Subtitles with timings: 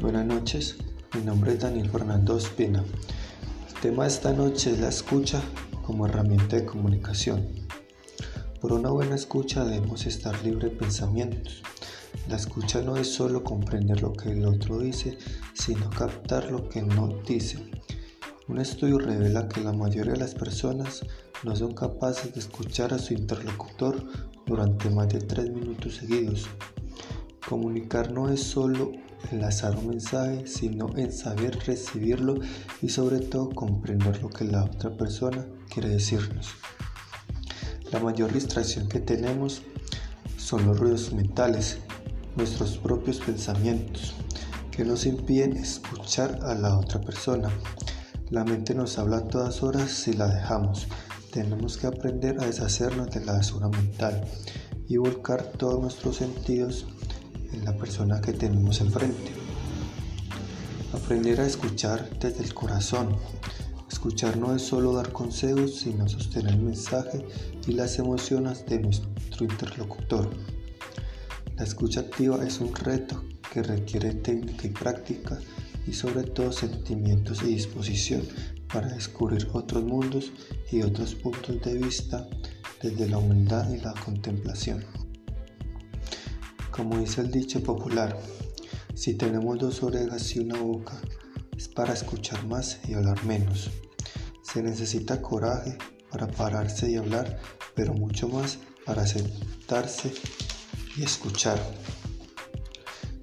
[0.00, 0.76] Buenas noches,
[1.14, 2.82] mi nombre es Daniel Fernando Espina.
[3.68, 5.42] El tema de esta noche es la escucha
[5.84, 7.46] como herramienta de comunicación.
[8.62, 11.62] Por una buena escucha debemos estar libre de pensamientos.
[12.30, 15.18] La escucha no es solo comprender lo que el otro dice,
[15.52, 17.58] sino captar lo que no dice.
[18.48, 21.04] Un estudio revela que la mayoría de las personas
[21.42, 24.02] no son capaces de escuchar a su interlocutor
[24.46, 26.48] durante más de tres minutos seguidos.
[27.50, 28.92] Comunicar no es solo
[29.32, 32.36] enlazar un mensaje, sino en saber recibirlo
[32.80, 36.50] y sobre todo comprender lo que la otra persona quiere decirnos.
[37.90, 39.62] La mayor distracción que tenemos
[40.36, 41.78] son los ruidos mentales,
[42.36, 44.14] nuestros propios pensamientos,
[44.70, 47.50] que nos impiden escuchar a la otra persona.
[48.30, 50.86] La mente nos habla a todas horas si la dejamos.
[51.32, 54.24] Tenemos que aprender a deshacernos de la basura mental
[54.86, 56.86] y volcar todos nuestros sentidos
[57.52, 59.32] en la persona que tenemos enfrente.
[60.92, 63.16] Aprender a escuchar desde el corazón.
[63.90, 67.24] Escuchar no es solo dar consejos, sino sostener el mensaje
[67.66, 70.30] y las emociones de nuestro interlocutor.
[71.56, 75.38] La escucha activa es un reto que requiere técnica y práctica
[75.86, 78.22] y sobre todo sentimientos y disposición
[78.72, 80.32] para descubrir otros mundos
[80.70, 82.28] y otros puntos de vista
[82.82, 84.84] desde la humildad y la contemplación.
[86.80, 88.18] Como dice el dicho popular,
[88.94, 90.98] si tenemos dos orejas y una boca,
[91.54, 93.70] es para escuchar más y hablar menos.
[94.42, 95.76] Se necesita coraje
[96.10, 97.38] para pararse y hablar,
[97.74, 100.10] pero mucho más para sentarse
[100.96, 101.60] y escuchar.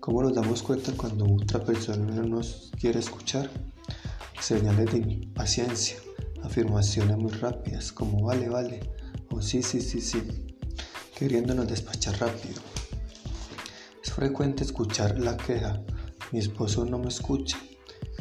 [0.00, 3.48] ¿Cómo nos damos cuenta cuando otra persona no nos quiere escuchar?
[4.40, 5.96] Señales de impaciencia,
[6.42, 8.80] afirmaciones muy rápidas como vale, vale,
[9.30, 10.20] o sí, sí, sí, sí,
[11.14, 12.73] queriéndonos despachar rápido
[14.14, 15.82] frecuente escuchar la queja,
[16.30, 17.58] mi esposo no me escucha.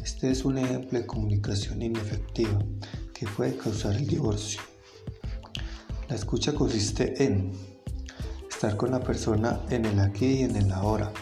[0.03, 2.57] Este es un ejemplo de comunicación inefectiva
[3.13, 4.59] que puede causar el divorcio.
[6.09, 7.51] La escucha consiste en
[8.49, 11.13] estar con la persona en el aquí y en el ahora,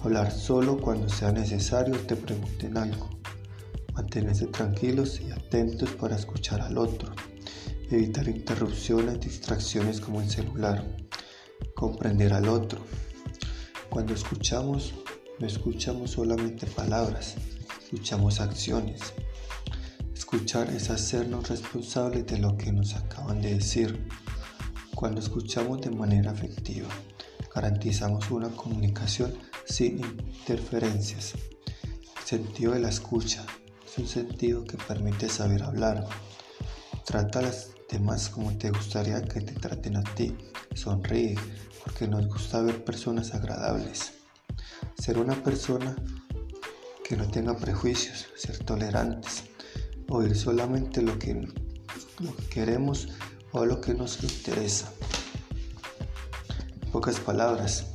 [0.00, 3.10] hablar solo cuando sea necesario te pregunten algo,
[3.92, 7.12] mantenerse tranquilos y atentos para escuchar al otro,
[7.90, 10.82] evitar interrupciones, distracciones como el celular,
[11.74, 12.80] comprender al otro,
[13.90, 14.92] cuando escuchamos,
[15.38, 17.36] no escuchamos solamente palabras,
[17.82, 19.00] escuchamos acciones.
[20.14, 24.06] Escuchar es hacernos responsables de lo que nos acaban de decir.
[24.94, 26.88] Cuando escuchamos de manera efectiva,
[27.54, 29.32] garantizamos una comunicación
[29.64, 31.34] sin interferencias.
[31.34, 33.46] El sentido de la escucha
[33.86, 36.06] es un sentido que permite saber hablar.
[37.08, 40.36] Trata a las demás como te gustaría que te traten a ti.
[40.74, 41.36] Sonríe,
[41.82, 44.12] porque nos gusta ver personas agradables.
[44.98, 45.96] Ser una persona
[47.02, 49.44] que no tenga prejuicios, ser tolerantes,
[50.10, 51.48] oír solamente lo que,
[52.18, 53.08] lo que queremos
[53.52, 54.92] o lo que nos interesa.
[56.82, 57.86] En pocas palabras,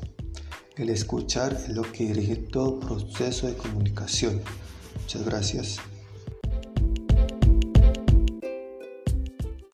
[0.76, 4.42] el escuchar es lo que dirige todo proceso de comunicación.
[5.04, 5.93] Muchas gracias.